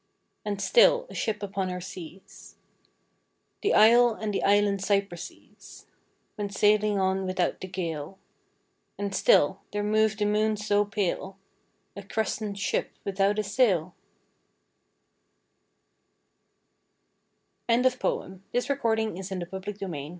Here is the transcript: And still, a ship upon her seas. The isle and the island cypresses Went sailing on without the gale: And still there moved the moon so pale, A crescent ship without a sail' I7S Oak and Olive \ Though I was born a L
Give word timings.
And 0.43 0.59
still, 0.59 1.05
a 1.11 1.13
ship 1.13 1.43
upon 1.43 1.69
her 1.69 1.79
seas. 1.79 2.55
The 3.61 3.75
isle 3.75 4.15
and 4.15 4.33
the 4.33 4.41
island 4.41 4.83
cypresses 4.83 5.85
Went 6.37 6.55
sailing 6.55 6.97
on 6.99 7.27
without 7.27 7.61
the 7.61 7.67
gale: 7.67 8.17
And 8.97 9.13
still 9.13 9.61
there 9.71 9.83
moved 9.83 10.17
the 10.17 10.25
moon 10.25 10.57
so 10.57 10.85
pale, 10.85 11.37
A 11.95 12.01
crescent 12.01 12.57
ship 12.57 12.93
without 13.03 13.37
a 13.37 13.43
sail' 13.43 13.93
I7S 17.69 17.85
Oak 17.85 17.85
and 17.85 17.85
Olive 17.85 17.99
\ 17.99 18.01
Though 18.01 18.23
I 18.23 18.37
was 18.53 18.67
born 19.29 19.43
a 19.91 19.99
L 19.99 20.09